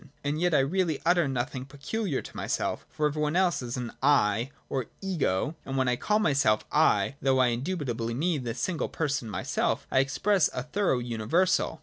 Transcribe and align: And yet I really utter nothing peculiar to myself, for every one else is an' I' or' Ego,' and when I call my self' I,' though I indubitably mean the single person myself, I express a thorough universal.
And 0.23 0.41
yet 0.41 0.55
I 0.55 0.61
really 0.61 0.99
utter 1.05 1.27
nothing 1.27 1.63
peculiar 1.65 2.23
to 2.23 2.35
myself, 2.35 2.87
for 2.89 3.05
every 3.05 3.21
one 3.21 3.35
else 3.35 3.61
is 3.61 3.77
an' 3.77 3.91
I' 4.29 4.49
or' 4.67 4.87
Ego,' 5.01 5.55
and 5.63 5.77
when 5.77 5.87
I 5.87 5.95
call 5.95 6.17
my 6.17 6.33
self' 6.33 6.65
I,' 6.91 7.17
though 7.21 7.37
I 7.37 7.49
indubitably 7.51 8.15
mean 8.15 8.43
the 8.43 8.55
single 8.55 8.89
person 8.89 9.29
myself, 9.29 9.85
I 9.91 9.99
express 9.99 10.49
a 10.55 10.63
thorough 10.63 10.97
universal. 10.97 11.79